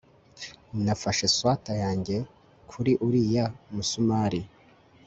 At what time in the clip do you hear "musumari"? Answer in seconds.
3.73-4.41